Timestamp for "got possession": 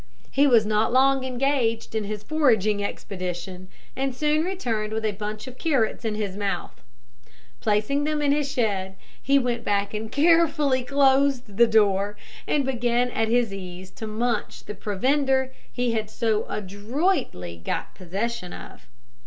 17.63-18.53